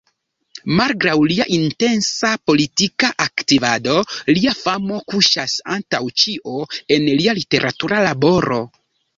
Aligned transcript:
Malgraŭ 0.77 1.11
lia 1.31 1.45
intensa 1.57 2.31
politika 2.51 3.11
aktivado, 3.25 3.99
lia 4.39 4.55
famo 4.63 4.97
kuŝas, 5.13 5.59
antaŭ 5.77 6.03
ĉio, 6.23 6.59
en 6.97 7.07
lia 7.21 7.39
literatura 7.43 8.05
laboro. 8.11 8.61